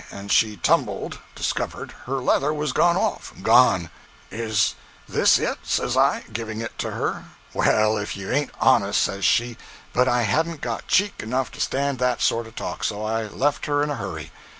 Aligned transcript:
& 0.17 0.27
she 0.29 0.57
tumbled 0.57 1.19
(discovered) 1.35 1.91
her 2.07 2.15
leather 2.17 2.51
was 2.51 2.75
off 2.75 3.31
(gone) 3.43 3.91
is 4.31 4.73
this 5.07 5.37
it 5.37 5.59
says 5.61 5.95
i, 5.95 6.23
giving 6.33 6.59
it 6.59 6.75
to 6.79 6.89
her 6.89 7.25
well 7.53 7.97
if 7.99 8.17
you 8.17 8.31
aint 8.31 8.49
honest, 8.59 9.03
says 9.03 9.23
she, 9.23 9.57
but 9.93 10.07
i 10.07 10.23
hadn't 10.23 10.59
got 10.59 10.87
cheak 10.87 11.21
enough 11.21 11.51
to 11.51 11.61
stand 11.61 11.99
that 11.99 12.19
sort 12.19 12.47
of 12.47 12.55
talk, 12.55 12.83
so 12.83 13.03
i 13.03 13.25
left 13.27 13.67
her 13.67 13.83
in 13.83 13.91
a 13.91 13.95
hurry. 13.95 14.31